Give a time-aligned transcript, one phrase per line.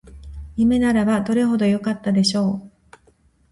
[0.55, 2.71] 夢ならばどれほどよかったでしょう